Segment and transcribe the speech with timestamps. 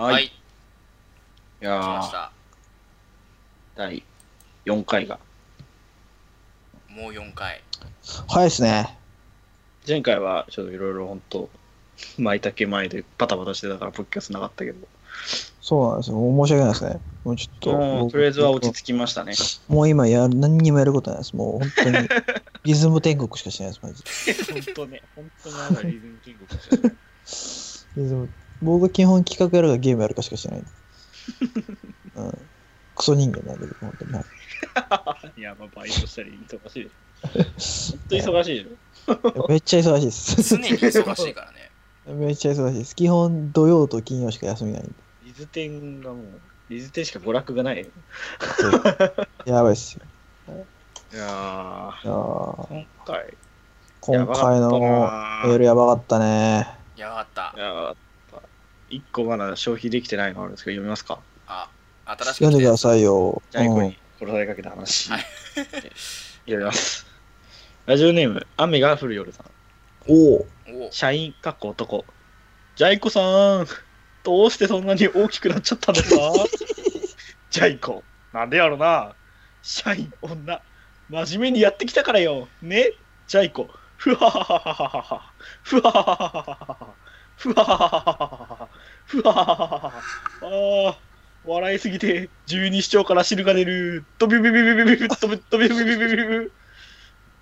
[0.00, 0.14] はい。
[0.14, 0.32] はい、
[1.60, 2.32] やー、ました。
[3.76, 4.02] 第
[4.64, 5.18] 4回が。
[6.88, 7.62] もう4回。
[8.26, 8.96] 早いですね。
[9.86, 11.50] 前回はちょっといろいろ本当、
[12.16, 14.88] 舞茸前でバタバタしてたから、ポッキャスなかったけど、
[15.60, 16.16] そうなんですよ。
[16.16, 17.00] もう申し訳ないですね。
[17.24, 17.72] もうちょっと。
[17.76, 19.34] もうとりあえずは落ち着きましたね。
[19.68, 21.36] もう今や、何にもやることないです。
[21.36, 22.08] もう本当に、
[22.64, 24.02] リズム天国しかしてないです、マジ
[24.46, 24.62] で。
[24.62, 26.92] 本当ね、本当にあなたリズムキングかしらない
[27.96, 28.30] リズム
[28.62, 30.64] 僕は基本企画やるかゲームやるかしかしてない。
[32.16, 32.32] うん。
[32.94, 34.12] クソ人間なんで、僕本当に。
[34.12, 34.24] は
[35.36, 37.96] いや、まあ、バイトしたり忙しいでしょ。
[37.96, 39.48] 本当忙しいでしょ。
[39.48, 40.56] めっちゃ忙しいです。
[40.56, 41.70] 常に忙しいからね。
[42.06, 42.96] めっちゃ忙しいです。
[42.96, 44.92] 基本土曜と金曜しか休みないんで。
[45.22, 47.82] リズテンがもう、リズテンしか娯楽がない。
[47.82, 50.02] いやばいっすよ。
[51.12, 53.36] やー、いやー今回、
[54.00, 54.70] 今回の
[55.44, 56.66] メールやばかったね。
[56.96, 57.96] やばかっいやー、
[58.90, 61.18] 1個まだ消費できてないのあるんですけど、読みますか？
[61.46, 61.52] た。
[61.52, 62.78] あ、新しく読んでくだい。
[62.78, 63.42] さいよ。
[63.50, 65.10] ジャイコうんに殺されかけた話。
[65.10, 65.24] はい
[66.46, 67.06] 読みます。
[67.86, 69.46] ラジオネーム、雨が降る夜さん。
[70.08, 70.46] おお。
[70.88, 72.04] お社員、かっこ男。
[72.76, 73.20] ジャイコさ
[73.62, 73.66] ん、
[74.22, 76.20] どうしてそんなに大きくなっちゃったんですか？
[77.50, 79.14] ジャイコ、なんでやろな？
[79.62, 80.62] 社員、女、
[81.08, 82.48] 真面目にやってきたからよ。
[82.62, 82.92] ね、
[83.26, 83.68] ジャイコ。
[83.96, 85.32] ふわはははははは。
[85.62, 86.94] ふわははははは。
[87.40, 88.68] ふわははは。
[89.06, 89.92] ふわははは。
[90.42, 90.98] ああ、
[91.46, 94.04] 笑いすぎて、十二指腸から汁が出る。
[94.18, 96.50] とびびびびびびびとびとびびびびびび。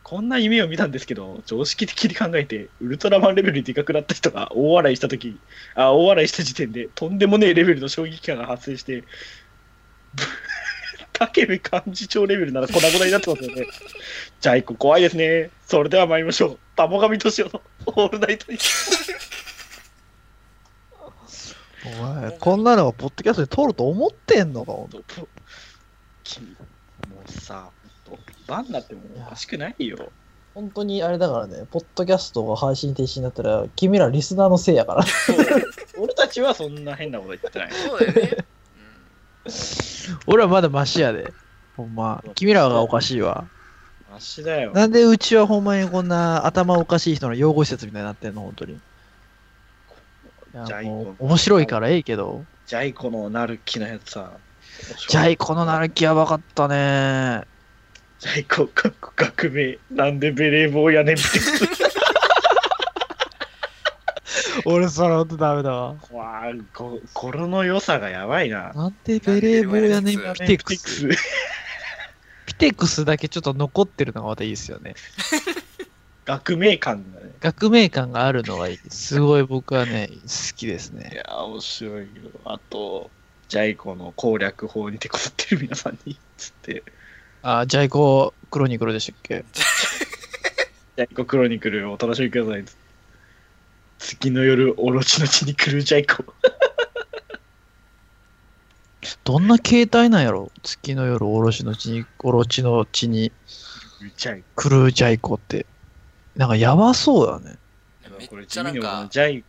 [0.04, 5.36] こんな夢を見たんですけど、常識的に考えて、ウルトラマンレベルにでかくなった人が大笑いしたとき、
[5.74, 9.02] あ、大笑いした時点で、とんでもねえレベルの衝撃感が発生して、
[11.18, 13.66] 武部幹事長レベルなら粉々になってますよね。
[14.40, 15.50] ジャイコ怖いですね。
[15.66, 16.58] それでは参りましょう。
[16.76, 19.37] タモガミトシオのオールナイトニッ
[22.00, 25.28] お前、こんなのがポッドキャストで通ると思ってんのか、ほんとポン
[26.24, 26.56] 君、
[27.10, 27.70] もうさ、
[28.46, 30.10] バンになってもおかしくないよ。
[30.54, 35.04] 本当にあれだからね、ポッドキャストが配信停止になったら、君らリスナーのせいやから。
[35.98, 37.72] 俺たちはそんな変なこと言ってない。
[37.72, 38.44] そうだよね。
[40.26, 41.32] 俺はまだマシやで。
[41.76, 42.24] ほんま。
[42.34, 43.46] 君らがおかしいわ。
[44.10, 44.72] マシだよ。
[44.72, 48.80] なんでうちはほんまにこんな頭おかしい人の養護施設みたいになってんの、本当に。
[50.52, 52.44] ジャイコ面白いからええけど。
[52.66, 54.32] ジャイコのなる気のやつさ。
[55.08, 57.42] ジャイコのなる気やばかったね。
[58.18, 59.78] ジャイコ、かっこ革命。
[59.90, 61.24] なんでベレー帽やねんって。
[64.64, 65.94] 俺それほんとダメだわ。
[66.12, 68.72] わあ、ご語呂の良さがやばいな。
[68.74, 71.06] なんでベレー帽やねんピテクス。
[71.06, 71.38] ピテクス。
[72.46, 74.94] ピテクスだけちょっと残ってるのがまたいいですよね。
[76.28, 77.30] 革命感がね。
[77.40, 78.78] 革命感があるのがいい。
[78.90, 81.22] すごい僕はね、好きですいね。
[81.26, 82.08] や、面白いよ。
[82.44, 83.10] あと、
[83.48, 86.82] ジャイコの攻略法に手こずってる皆さんに、つって、
[87.40, 89.42] あ、ジャイコクロニクルでしたっけ？
[90.98, 92.64] ジャイコクロニクルをお楽しみください。
[93.98, 96.22] 月の夜、オロチの地に来るジャイコ。
[99.24, 100.50] どんな形態なんやろ？
[100.62, 103.32] 月の夜、おろしの地に、おろちの地に
[104.16, 105.64] ジャイ来るジャイコって。
[106.38, 107.58] なんかやばそうだね。
[108.16, 108.34] めっコ。
[108.34, 109.44] これちゃなんか、ジャイ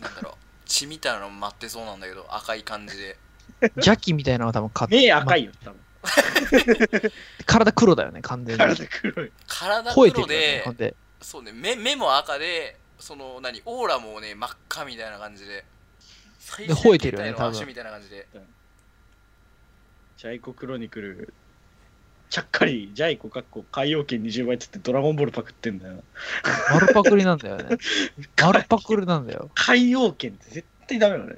[0.00, 0.34] なんだろう、
[0.66, 3.16] 血みたいなの待ってそうなんだけど、赤い感じで。
[3.76, 5.80] 邪気みたいなのが多分か目赤いよ、多分。
[7.46, 8.58] 体黒だよね、完全に。
[8.58, 9.32] 体黒い。
[9.46, 10.94] 体黒でほん、で。
[11.22, 15.64] そうね、目目も赤で、その何、オーラもね、真っ赤みたいな感じで。
[16.38, 18.28] 最で吠えてるよね多分たいな感じで。
[20.18, 21.34] ジャイコクロニクル、
[22.30, 26.02] ちゃっかり、ジャイコかっこ海洋圏20倍っつってドラゴンボールパクってんだよ。
[26.72, 27.76] 丸パクリなんだよね。
[28.42, 29.50] 丸パクリなんだよ。
[29.54, 31.36] 海洋圏って絶対ダメなのね。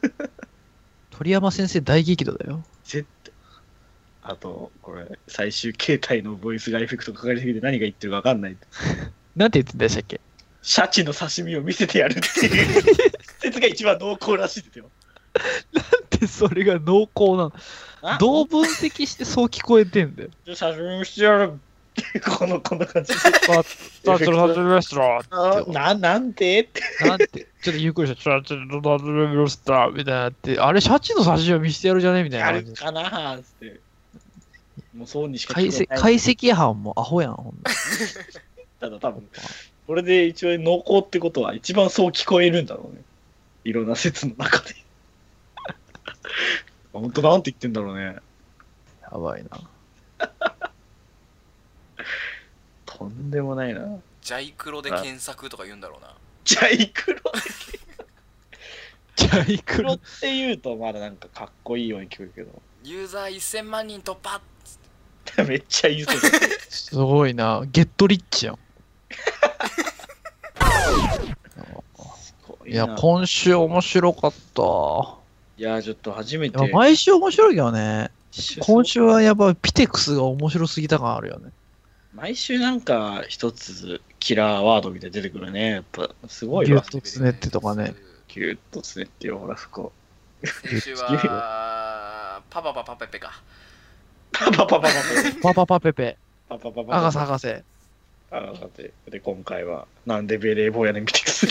[1.10, 2.64] 鳥山先生大激怒だよ。
[2.84, 3.32] 絶対。
[4.24, 8.56] あと、これ、最終形態のボイスがエフェクトかかりすぎて何が言ってるか分かんない。
[9.36, 10.20] なんて言ってんでしたっけ？
[10.62, 12.82] シャチの刺身を見せてやるっていう
[13.38, 14.90] 説が一番濃厚らしいですよ。
[16.18, 17.52] で、それが濃厚なの？
[18.02, 18.18] あ？
[18.18, 20.28] どう分析してそう聞こえてんだよ。
[20.44, 21.58] じゃあ刺身見せてやる
[22.36, 23.18] この、こんな感じで。
[23.20, 23.30] さ
[23.60, 23.62] あ、
[24.18, 25.18] それ始めました。
[25.30, 26.62] あな、なんて？
[26.62, 26.82] って。
[27.08, 29.88] なんて、ちょっとゆっくりした、シャチの始めました。
[29.94, 32.24] みたいなって、あれ、シャチの刺身を見せてやるじゃね？
[32.24, 32.70] みたいなや感じ。
[32.70, 33.80] るかなーって。
[34.96, 36.02] もうそうにしか解析聞こえない。
[36.02, 37.70] 解析班もアホやん、ほんま
[38.80, 39.28] ただ多分、
[39.86, 43.02] これで一応濃厚ってことは一番そう聞こえるんだろうね。
[43.64, 44.74] いろんな説の中で。
[46.92, 48.16] 本当なんて言ってんだろうね。
[49.02, 49.60] やばいな。
[52.86, 53.98] とんでもないな。
[54.22, 56.14] ジャイクロで検索とか言うんだろうな。
[56.44, 57.20] ジャイクロ
[59.16, 64.40] ジャイクロ黒って言うとまだなんかかっこいいように聞こえるけどユーザー1000万人突破
[65.48, 66.20] めっちゃ言うとる
[66.68, 67.62] すごいな。
[67.66, 68.58] ゲットリッチやん。
[72.66, 75.23] いや、今週面白かった。
[75.56, 76.72] いやちょっと初めて。
[76.72, 78.10] 毎週面白いけどね。
[78.60, 81.50] 今週はやっぱピテクスが面白すぎた感あるよね。
[82.14, 85.70] 毎週なんか一つキラーワードみたいに出てくるね。
[85.70, 86.80] やっぱすごいわ。
[86.82, 87.94] ギュッとつねってとかね。
[88.28, 89.92] ギュッとつねってよ、ほら、そこ。
[90.42, 93.40] 先週は、パパパパペペか。
[94.32, 94.88] パパパパペ
[95.32, 95.40] ペ。
[95.40, 96.16] パパパペペ。
[96.48, 97.00] パパパパ。
[97.00, 97.46] 博士博士。
[98.30, 98.90] 博士。
[99.10, 101.46] で、今回は、なんでベレー坊やねん、ピテクス。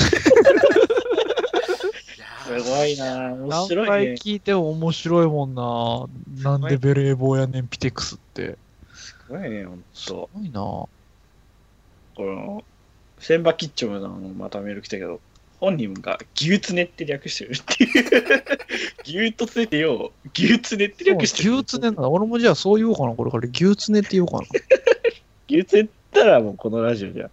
[2.59, 6.51] すごいな面何白いね回聞いても面白いもんな。
[6.51, 8.57] なんでベレー帽やねんピテクスって。
[8.93, 10.59] すごいねほんすとごいな。
[10.61, 10.89] こ
[12.17, 12.63] の
[13.19, 15.19] 千葉キッチョムのまたメール来たけど
[15.59, 17.83] 本人が牛つねって略してるって
[19.09, 22.09] いう牛とつねってよ牛つねって略してる牛つねな。
[22.09, 23.15] 俺もじゃあそう言おうかな。
[23.15, 24.41] これから牛つねって言おうかな。
[25.49, 27.29] 牛つねったらもうこのラジオじゃ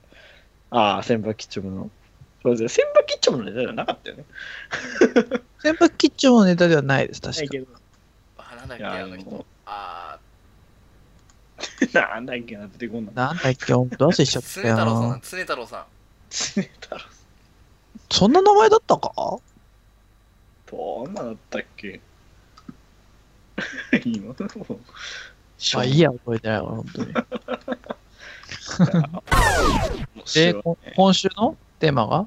[0.70, 1.90] ああ千葉キッチョムの
[2.42, 2.68] そうですね。
[2.68, 4.24] 千葉キッチョムのネタじゃなかったよね。
[5.62, 7.66] 先輩キッチンのネタではないです、確かないけど。
[8.38, 9.46] あなんだっけあの人。
[9.66, 10.18] あ
[11.92, 14.84] なんだっけな出てこんななんだっけ、ほんと忘れしちゃったよな。
[14.84, 15.20] 太郎さん。
[15.20, 15.84] 常太郎さん。
[16.30, 17.02] つねたら
[18.08, 19.12] そんな名前だったか？
[20.70, 22.00] どんなだったっけ？
[24.04, 24.36] 今もう。
[25.76, 27.12] あ、いいや、覚えてないわ、本当に。
[30.34, 31.54] で、こ今週の？
[31.80, 32.26] テーマが？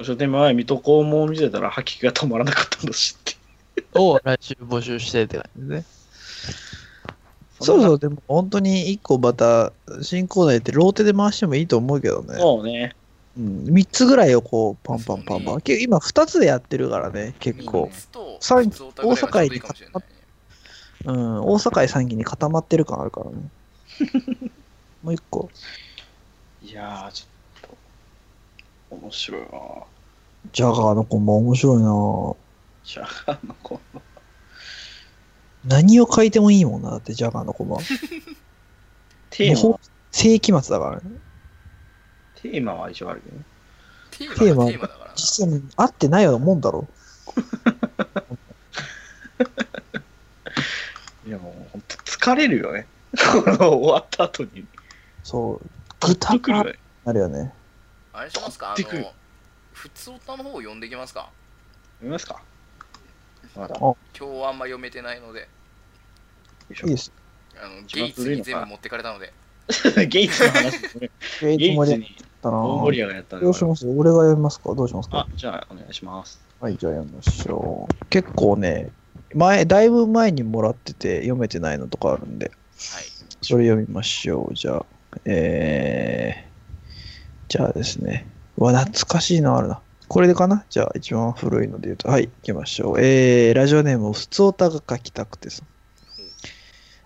[0.00, 3.36] 書店前水戸黄門を見てたら吐き気が止まらなかったんだしって
[3.94, 5.84] を来週募集してって感じでね。
[7.60, 12.34] そうそう、でも本当に一個また新コーナーやってローテで回してもいいと思うけどね。
[12.38, 12.96] そうね
[13.36, 15.60] うん、3つぐらいをこうパンパンパンパン。
[15.60, 17.88] け今2つでやってるからね、結構。
[17.92, 20.02] 三つとさん普通オタぐらいがちょ
[21.04, 23.36] うん、大阪3期に固まってる感あるからね。
[25.02, 25.50] もう一個。
[26.62, 27.31] いやーちょっと
[28.94, 29.48] 面白いな
[30.52, 32.36] ジャガーのコンボ面白いな
[32.84, 34.02] シャガーのこの
[35.64, 37.78] 何を書いてもいいもんな、だってジャガーのコンボ。
[39.30, 41.02] テーマもう世紀末だからね。
[42.34, 43.44] テーマは一応あるけどね
[44.10, 46.88] テーマテーマがテーマだからな実際に合ってないようなもんだろ。
[51.24, 54.66] いやもう本当疲れるよねこの終わった後に
[55.22, 55.58] そう。
[56.00, 56.78] グッぐたくなる
[57.20, 57.52] よね。
[58.12, 58.74] あれしますか？
[58.74, 59.12] あの
[59.72, 61.30] 普通オタの方を読んできますか？
[61.98, 62.42] 読みますか？
[63.56, 63.74] まだ。
[63.74, 63.78] あ。
[63.78, 65.40] 今日はあんま読めてないので。
[65.40, 65.46] よ
[66.70, 66.86] いしょ。
[66.86, 67.12] いいです。
[67.62, 69.32] あの一ゲイツに全部持ってかれたので。
[70.08, 71.10] ゲイツの話ですね。
[71.42, 73.86] えゲイツに大盛り上がったんどうします？
[73.86, 74.74] 俺が読みますか？
[74.74, 76.40] どうしますあかじゃあお願いします。
[76.60, 78.06] はい、じゃあ読みましょう。
[78.06, 78.90] 結構ね、
[79.34, 82.54] 前、だいぶ前にもらってて読めてないのとかあるんで、はい。
[83.40, 84.54] それ読みましょう。
[84.54, 84.86] じゃあ、
[85.24, 86.51] えー、
[87.52, 88.26] じゃあですね。
[88.56, 89.78] うわ、懐かしいのあるな。
[90.08, 90.64] これでかな？
[90.70, 92.96] じゃあ、一番古いので言うと、はい、行きましょう。
[92.98, 95.62] えー、ラジオネーム、ふつおたが書きたくてさ。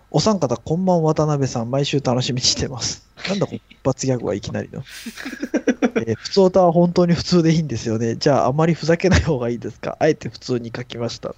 [0.09, 1.69] お三方、こんばんは渡辺さん。
[1.69, 3.05] 毎週楽しみにしてます。
[3.27, 4.85] なんだこの一発ギャグはいきなりの。
[6.07, 8.15] えー、普通歌は本当に普通でいいんですよね。
[8.15, 9.97] じゃあ、あまりふざけない方がいいですか？
[9.99, 11.35] あえて普通に書きました。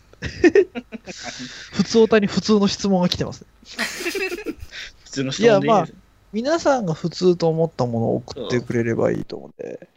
[1.73, 3.43] 普通歌に普通の質問が来てます。
[5.05, 5.93] 普通の質問でいいです
[6.31, 9.87] 皆さんが普通と思ったものを送ってくれればいいと思うんで。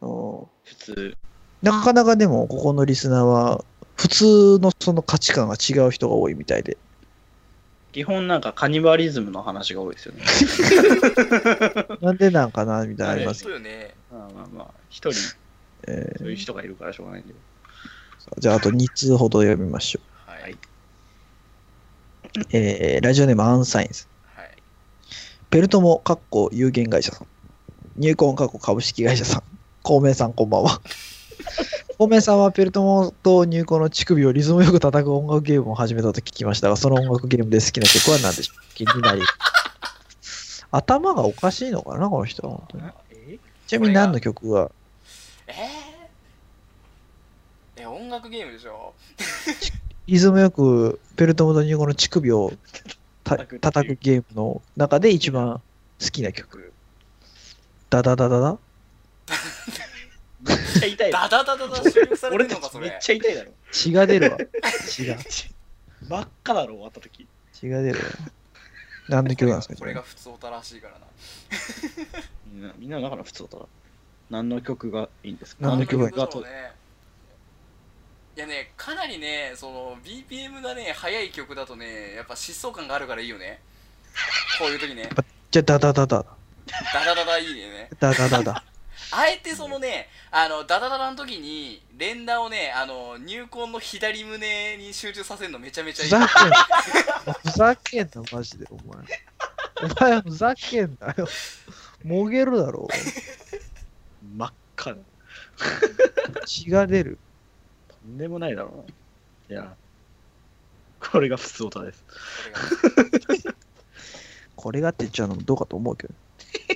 [0.00, 0.08] うん。
[0.64, 1.16] 普通。
[1.62, 3.64] なかなかでも、ここのリスナーは、
[3.96, 6.76] 普通のその価値観が違う人が多いみたいで。
[7.92, 10.22] 基本なんかカニバリズムの話が多いですよね。
[12.02, 13.94] なんでなんかなみたいなのありますそうよね。
[14.12, 15.36] まあまあまあ一人。
[15.86, 16.18] えー。
[16.18, 17.34] そういう人がいるからしょうがないんで。
[18.38, 20.30] じゃあ、あと2通ほど読みましょう。
[20.30, 20.58] はい。
[22.50, 24.06] えーラジオネームアンサインズ。
[25.56, 27.26] はいペルトモ、かっこ有限会社さん。
[27.96, 29.42] ニューコン、かっこ株式会社さん。
[29.82, 30.82] 孔明さん、こんばんは。
[31.96, 38.74] 孔明さんはペルトモとニューコンの乳首をリズムよく叩く音楽ゲームを始めたと聞きましたが、その音楽ゲームで好きな曲は何でしょう？
[38.74, 39.22] 気になり。
[40.70, 42.56] 頭がおかしいのかな、この人は。
[42.56, 42.84] 本当に
[43.30, 44.70] えちなみに何の曲が？
[45.46, 45.52] え？
[47.76, 48.92] ー、え音楽ゲームでしょ？
[50.06, 52.95] リズムよくペルトモとニューコンの乳首をた
[53.26, 55.60] 叩くくゲームの中で一番
[56.00, 56.72] 好きな曲。
[57.90, 58.58] ダダダダダ。
[60.42, 61.90] めっちゃ痛いダダダダダ。
[61.90, 63.52] 収録されて俺たちめっるのかそれちゃ痛いだろ。
[63.72, 64.38] 血が出るわ。
[64.86, 65.16] 血が。
[66.08, 67.26] 真っ赤だろ終わった時。
[67.52, 68.04] 血が出るわ。
[69.08, 71.06] 何の曲なんですかこれが普通オタらしいからな。
[72.52, 73.66] みんなみんなだから普通だったら
[74.30, 75.66] 何の曲がいいんですか？
[75.66, 76.72] 何の曲ががとそうね
[78.36, 83.60] いやねかなりねその BPM がね速い曲だとねやっぱ疾走感があるからいいよね
[84.58, 85.08] こういう時ね
[85.50, 86.24] じゃあ、ダダダダ。
[86.92, 88.64] ダダダダいいねダダダダ。
[89.12, 97.32] あえてそのねあのダダダダの時に連打をねあの入魂の左胸に集中させるのめちゃめちゃいいふざけんな。
[97.32, 99.04] ふざけんな、マジで、お前。
[99.82, 101.26] お前、ふざけんなよ。
[102.04, 102.88] もげるだろ。
[104.36, 104.98] 真っ赤な。
[106.44, 107.18] 血が出る。
[108.06, 108.84] とんでもないだろ
[109.48, 109.60] うな。
[109.60, 109.74] いや、
[111.00, 112.04] これが普通オタです。
[114.54, 116.14] これがって言っちゃうのもどうかと思うけど。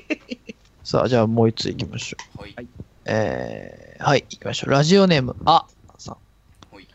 [0.82, 2.42] さあ、じゃあもう一ついきましょう。
[2.42, 2.68] はい
[3.04, 4.70] えー、はい、いきましょう。
[4.70, 5.66] ラジオネーム、あ
[5.98, 6.16] さん。
[6.70, 6.88] ほい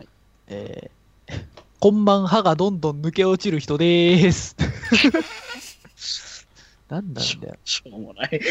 [0.48, 1.46] えー、
[1.80, 4.58] こんばん歯がどんどん抜け落ちる人でーす。
[6.90, 7.56] なんなんだよ。
[7.64, 8.42] しょうもない。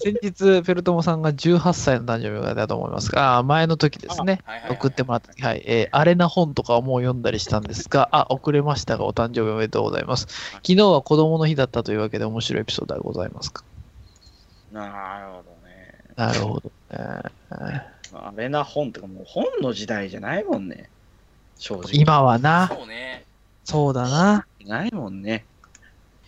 [0.00, 4.40] 先日、フェルトモさんが18歳の誕生日がだと思いますが、前の時ですね。
[4.44, 10.28] はいはいはい送ってもらった時、はい、えー、あれな本とかはもう読んだりしたんですが、あ、遅れましたが、お誕生日おめでとうございます。
[10.54, 13.64] 昨日は子供の日だったというわけで面白いエピソードはございますか？
[14.72, 14.86] な
[15.20, 15.94] るほどね。
[16.16, 16.70] なるほど。
[16.90, 20.88] えーあれな本ってかもう本の時代じゃないもんね。
[21.58, 21.90] 正直。
[21.92, 23.24] 今はな、そうね
[23.64, 24.46] そうだな。
[24.64, 25.44] ないもんね。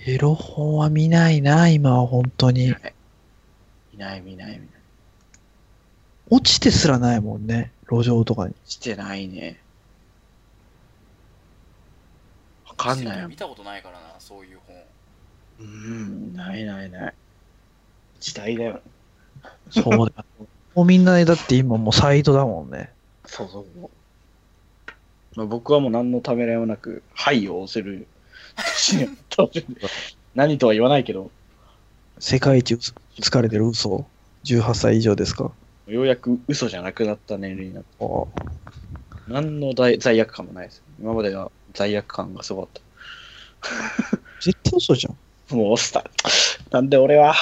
[0.06, 2.68] エロ本は見ないな、今は本当に。
[2.68, 2.74] い
[4.00, 4.66] ない見ない見ない。
[6.30, 8.54] 落ちてすらないもんね、路上とかに。
[8.64, 9.60] してないね。
[12.66, 13.36] わかんないよ見。
[13.36, 14.76] たことないからなそういう本
[15.60, 17.14] うん、ないないない。
[18.20, 18.80] 時代だよ。
[19.70, 20.12] そうだよ。
[20.74, 22.90] もうみんなね、だって今もうサイトだもんね。
[23.26, 23.90] そうそうそう。
[25.36, 28.06] まあ、僕はもう何のためらいもなく、はいを押せる
[30.34, 31.30] 何とは言わないけど、
[32.20, 34.06] 世界一疲れてる嘘
[34.44, 35.50] ?18 歳以上ですか？
[35.86, 38.06] ようやく嘘じゃなくなった年齢になって、あ
[39.26, 40.82] 何の罪罪悪感もないです。
[41.00, 42.82] 今までは罪悪感がすごかっ
[44.40, 45.16] 絶対嘘じゃん。
[45.48, 45.56] た。
[45.56, 46.04] もう押した。
[46.70, 47.34] なんで俺は、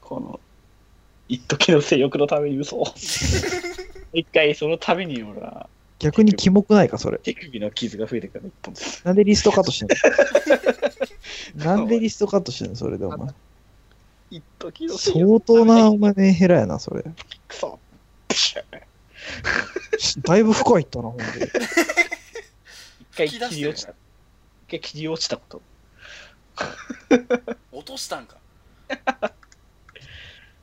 [0.00, 0.40] この、
[1.28, 2.86] 一時の性欲のために嘘を。
[4.12, 5.68] 一回そのために俺は、
[5.98, 7.18] 逆にキモくないか、それ。
[7.18, 9.02] 手首の傷が増えてから一本です。
[9.04, 9.94] なんでリストカットしてんの？
[11.56, 13.28] なんでリストカットしてんのそれでお前。
[14.30, 17.04] 一時の相当なお前ね、ヘラやな、それ。
[17.48, 17.78] クソ。
[18.28, 18.62] プシュ
[20.22, 21.24] だいぶ深いったな、ほんで。
[21.24, 23.92] 一回切り落ちた。
[23.92, 23.94] 一
[24.70, 25.62] 回切り落ちたこと。
[27.72, 28.36] 落としたんか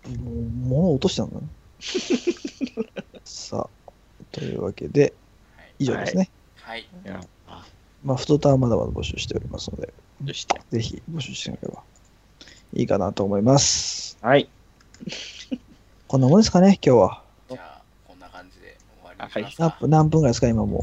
[0.05, 0.36] もう
[0.67, 1.48] 物落としたんだな。
[3.24, 3.91] さあ、
[4.31, 5.13] というわけで、
[5.77, 6.29] 以上ですね。
[6.62, 7.25] はいいや、あ
[8.03, 9.94] まあ、太田はまだまだ募集しておりますので。
[10.24, 11.82] ぜひ募集してみれば
[12.74, 14.18] いいかなと思います。
[14.22, 14.50] はい。
[16.08, 17.24] こんなもんですかね、今日は。
[17.50, 20.79] じゃあこんな感じで終わりにしますか、何分何分ぐらいですか、今も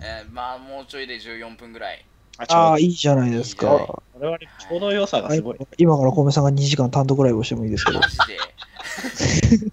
[0.00, 0.04] う。
[0.04, 2.04] えーまあもうちょいで14分ぐらい
[2.38, 3.66] ああいいじゃないですか。
[3.68, 5.56] 我々ちょうど良さがすごい。
[5.58, 8.38] 終今から小梅さんが2時間単独ライブをしてもいいですけどマ、ジで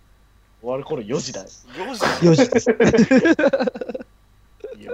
[0.62, 1.48] わる頃4時だよ。
[1.48, 2.70] 4時4時です。
[4.80, 4.92] いや、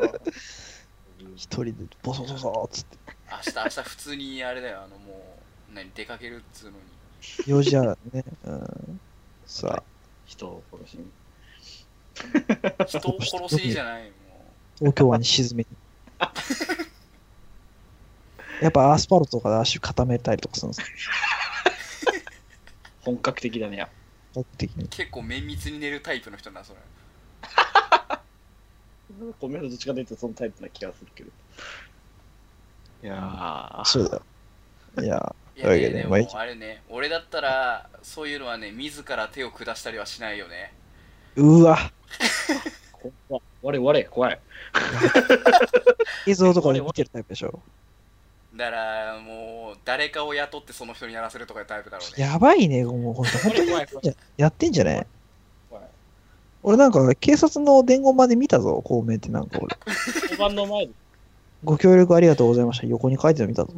[1.35, 1.73] 一人で
[2.03, 2.97] ボソボソーっつって。
[3.31, 5.37] 明日明日普通にあれだよあのも
[5.71, 6.83] う何出かけるっつうのに
[7.59, 8.23] 4時あらね。
[8.45, 8.99] うん、
[9.45, 9.83] さあ、
[10.25, 11.05] 人を殺しに。
[12.87, 14.09] 人を殺しじゃないも
[14.79, 15.67] 東京湾に沈めに。
[18.61, 21.15] やっぱアスファルトとかで足固めたりとかするんですか？
[23.01, 23.77] 本格的だね。
[23.77, 23.89] や
[24.33, 24.87] 本格的にう。
[24.87, 26.79] 結構綿密に寝るタイプの人なそれ
[29.39, 31.29] ごめんどっちかというとそのタイプな気がするけど。
[33.03, 34.23] いやー、そうだよ。
[35.03, 40.73] いや、いやねででまあもあれね俺だったらそういうのはね自ら手を下したりはしないよね
[41.35, 41.77] うわ。
[43.61, 44.39] 我々、怖い。
[46.27, 47.61] 映像とかで見てるタイプでしょ。
[48.55, 55.07] だからもう誰かを雇ってその人にやらせるとかいうタイプだろうねやばいね、もう本当にやってんじゃね怖い？
[56.65, 59.77] 俺なんか警察の伝言まで見たぞ、公明ってなんか俺。
[60.23, 60.91] 交番の前で
[61.63, 62.87] ご協力ありがとうございました。
[62.87, 63.73] 横に書いてるの見たぞ。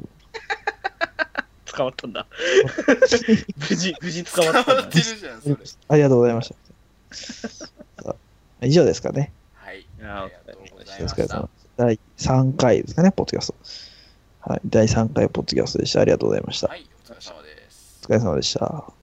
[1.65, 2.25] 捕まったんだ。
[3.69, 4.99] 無事、無事捕まったんだって。
[4.99, 5.55] るじゃんそれ
[5.89, 6.53] ありがとうございまし
[7.11, 7.49] た。
[7.51, 8.15] さ
[8.61, 9.33] あ以上ですかね。
[9.53, 11.67] はいありがとうございおま疲れ様です。
[11.75, 14.49] 第3回ですかね、ポッドキャスト。
[14.49, 15.99] はい、第3回ポッドキャストでした。
[15.99, 16.69] ありがとうございました。
[16.69, 18.93] はいお疲れ様ですお疲れ様でした。